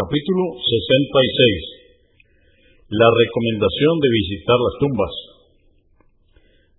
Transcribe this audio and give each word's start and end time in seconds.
Capítulo 0.00 0.56
66. 0.56 2.88
La 2.88 3.04
recomendación 3.04 4.00
de 4.00 4.08
visitar 4.08 4.56
las 4.56 4.80
tumbas. 4.80 5.12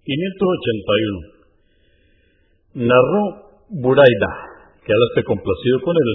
581. 0.02 2.90
Narró 2.90 3.62
Buraida, 3.78 4.32
que 4.82 4.90
Alá 4.90 5.06
esté 5.14 5.22
complacido 5.22 5.78
con 5.86 5.94
él, 6.02 6.12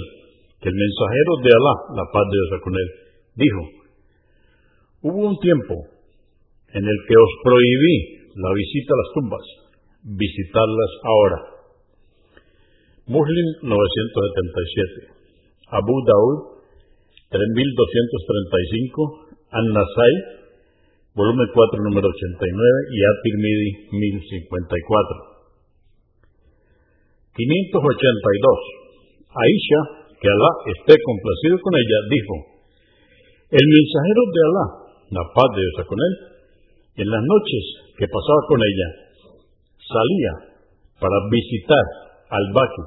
que 0.59 0.67
el 0.67 0.75
mensajero 0.75 1.31
de 1.47 1.51
Alá, 1.55 1.95
la 1.95 2.03
paz 2.11 2.27
de 2.27 2.35
Dios 2.35 2.59
con 2.59 2.75
él, 2.75 2.89
dijo, 3.39 3.63
hubo 5.07 5.31
un 5.31 5.39
tiempo 5.39 5.87
en 6.75 6.83
el 6.83 6.97
que 7.07 7.15
os 7.15 7.31
prohibí 7.47 8.27
la 8.35 8.51
visita 8.51 8.91
a 8.91 8.99
las 8.99 9.15
tumbas, 9.15 9.47
visitarlas 10.11 10.91
ahora. 11.07 11.39
Muslim 13.07 13.63
977. 13.63 15.07
Abu 15.71 16.03
Daud 16.03 16.56
3235, 17.27 19.51
An-Nasai, 19.51 20.13
volumen 21.11 21.43
4, 21.51 21.83
número 21.83 22.07
89, 22.07 22.87
y 22.91 23.03
At-Tirmidhi 23.03 23.71
1054. 23.91 25.35
582. 27.35 28.87
Aisha, 29.27 30.07
que 30.17 30.27
Alá 30.31 30.51
esté 30.71 30.95
complacido 30.95 31.59
con 31.59 31.75
ella, 31.75 31.99
dijo, 32.09 32.33
el 33.51 33.67
mensajero 33.67 34.23
de 34.31 34.39
Alá, 34.47 34.87
la 35.11 35.27
paz 35.35 35.51
de 35.51 35.59
Dios 35.61 35.83
con 35.83 35.99
él, 35.99 36.13
en 37.03 37.11
las 37.11 37.23
noches 37.27 37.91
que 37.99 38.07
pasaba 38.07 38.41
con 38.47 38.63
ella, 38.63 38.87
salía 39.83 40.33
para 40.97 41.27
visitar 41.29 41.85
al 42.31 42.47
Baqi, 42.55 42.83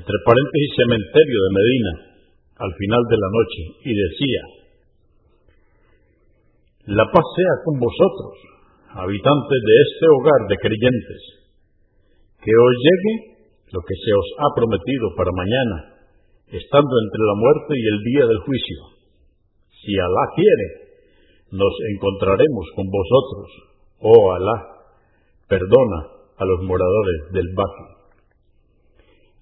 entre 0.00 0.16
paréntesis 0.26 0.74
cementerio 0.74 1.38
de 1.44 1.50
Medina, 1.54 2.15
al 2.56 2.72
final 2.72 3.02
de 3.08 3.16
la 3.20 3.30
noche, 3.36 3.62
y 3.84 3.92
decía, 3.92 4.42
La 6.96 7.04
paz 7.04 7.26
sea 7.36 7.54
con 7.64 7.76
vosotros, 7.78 8.34
habitantes 8.96 9.60
de 9.60 9.74
este 9.84 10.04
hogar 10.08 10.40
de 10.48 10.56
creyentes, 10.56 11.22
que 12.40 12.52
os 12.54 12.74
llegue 12.80 13.14
lo 13.72 13.80
que 13.82 13.96
se 13.98 14.12
os 14.14 14.28
ha 14.40 14.48
prometido 14.56 15.06
para 15.16 15.36
mañana, 15.36 15.76
estando 16.48 16.94
entre 17.04 17.22
la 17.26 17.36
muerte 17.36 17.72
y 17.74 17.84
el 17.84 17.98
día 18.04 18.24
del 18.30 18.40
juicio. 18.40 18.78
Si 19.82 19.92
Alá 19.98 20.24
quiere, 20.34 20.68
nos 21.50 21.74
encontraremos 21.92 22.64
con 22.74 22.86
vosotros, 22.88 23.48
oh 24.00 24.32
Alá, 24.32 24.56
perdona 25.48 26.00
a 26.38 26.44
los 26.44 26.62
moradores 26.62 27.32
del 27.32 27.48
Baqi. 27.54 27.86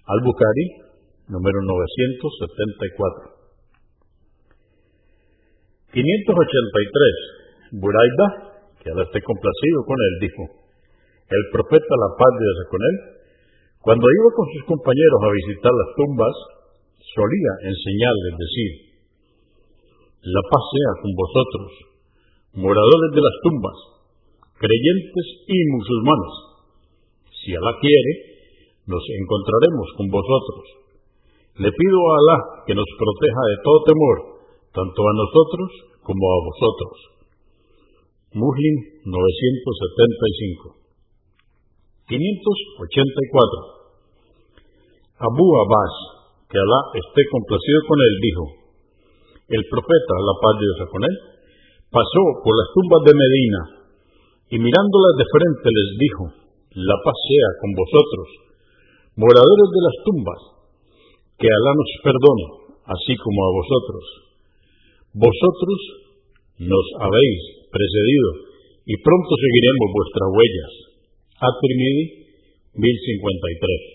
Al-Bukhari, 0.05 0.84
número 1.27 1.57
974. 1.61 3.35
583. 5.93 7.81
Buraida, 7.81 8.27
que 8.81 8.89
ahora 8.91 9.03
esté 9.03 9.21
complacido 9.23 9.77
con 9.87 9.97
él, 9.97 10.13
dijo, 10.21 10.43
el 11.25 11.43
profeta, 11.51 11.93
la 11.97 12.11
paz 12.13 12.31
de 12.37 12.45
Dios 12.45 12.59
con 12.69 12.81
él, 12.83 12.95
cuando 13.81 14.05
iba 14.05 14.29
con 14.37 14.47
sus 14.53 14.63
compañeros 14.69 15.19
a 15.25 15.33
visitar 15.33 15.73
las 15.73 15.89
tumbas, 15.97 16.35
solía 17.01 17.51
enseñarles 17.69 18.33
decir, 18.37 18.71
la 20.25 20.41
paz 20.41 20.63
sea 20.73 20.91
con 21.01 21.11
vosotros, 21.13 21.69
moradores 22.53 23.11
de 23.13 23.21
las 23.21 23.35
tumbas, 23.45 23.77
creyentes 24.57 25.25
y 25.49 25.57
musulmanes. 25.73 26.33
Si 27.29 27.53
Alá 27.53 27.77
quiere, 27.77 28.13
nos 28.89 29.03
encontraremos 29.05 29.87
con 29.97 30.07
vosotros. 30.09 30.84
Le 31.55 31.71
pido 31.71 31.97
a 32.03 32.13
Alá 32.19 32.67
que 32.67 32.75
nos 32.75 32.83
proteja 32.99 33.41
de 33.47 33.57
todo 33.63 33.87
temor, 33.87 34.43
tanto 34.75 34.99
a 35.07 35.13
nosotros 35.15 35.69
como 36.03 36.19
a 36.19 36.37
vosotros. 36.51 36.95
Muslim 38.35 38.75
975. 39.07 40.75
584. 42.11 42.11
Abu 45.15 45.47
Abbas, 45.63 45.95
que 46.51 46.59
Alá 46.59 46.91
esté 46.91 47.23
complacido 47.31 47.79
con 47.87 48.03
él, 48.03 48.13
dijo, 48.19 48.43
el 49.47 49.63
profeta, 49.71 50.13
la 50.27 50.35
paz 50.35 50.59
de 50.59 50.67
Dios 50.67 50.91
con 50.91 51.07
él, 51.07 51.15
pasó 51.87 52.23
por 52.43 52.51
las 52.51 52.67
tumbas 52.75 53.01
de 53.07 53.15
Medina 53.15 53.61
y 54.51 54.59
mirándolas 54.59 55.15
de 55.23 55.25
frente 55.31 55.71
les 55.71 55.89
dijo, 56.03 56.23
la 56.83 56.99
paz 56.99 57.15
sea 57.15 57.47
con 57.63 57.71
vosotros, 57.79 58.27
moradores 59.15 59.69
de 59.71 59.81
las 59.87 59.97
tumbas, 60.03 60.54
que 61.39 61.47
Alá 61.47 61.71
nos 61.75 61.91
perdone, 62.03 62.45
así 62.87 63.13
como 63.19 63.39
a 63.43 63.55
vosotros. 63.59 64.03
Vosotros 65.15 65.79
nos 66.59 66.85
habéis 66.99 67.41
precedido 67.71 68.29
y 68.85 68.93
pronto 69.01 69.31
seguiremos 69.35 69.87
vuestras 69.91 70.29
huellas. 70.31 70.73
At-Tirmidhi 71.39 72.05
1053. 72.75 73.94